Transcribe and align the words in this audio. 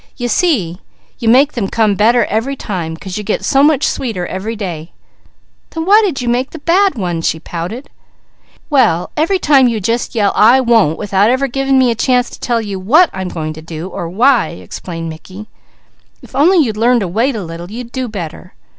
You 0.17 0.29
see, 0.29 0.79
you 1.19 1.29
make 1.29 1.51
them 1.53 1.67
come 1.67 1.93
better 1.93 2.25
every 2.25 2.55
time, 2.55 2.97
'cause 2.97 3.19
you 3.19 3.23
get 3.23 3.45
so 3.45 3.61
much 3.61 3.85
sweeter 3.87 4.25
every 4.25 4.55
day." 4.55 4.93
"Then 5.69 5.85
why 5.85 6.01
did 6.03 6.21
you 6.21 6.27
make 6.27 6.49
the 6.49 6.57
bad 6.57 6.95
one?" 6.95 7.21
she 7.21 7.39
pouted. 7.39 7.87
"Well 8.67 9.11
every 9.15 9.37
time 9.37 9.67
you 9.67 9.79
just 9.79 10.15
yell 10.15 10.33
'I 10.35 10.61
won't,' 10.61 10.97
without 10.97 11.29
ever 11.29 11.45
giving 11.45 11.77
me 11.77 11.91
a 11.91 11.93
chance 11.93 12.31
to 12.31 12.39
tell 12.39 12.61
you 12.63 12.79
what 12.79 13.11
I'm 13.13 13.29
going 13.29 13.53
to 13.53 13.61
do, 13.61 13.89
or 13.89 14.09
why," 14.09 14.47
explained 14.57 15.07
Mickey. 15.07 15.45
"If 16.23 16.35
only 16.35 16.57
you'd 16.57 16.77
learn 16.77 16.99
to 17.01 17.07
wait 17.07 17.35
a 17.35 17.43
little, 17.43 17.69
you'd 17.69 17.91
do 17.91 18.07
better. 18.07 18.55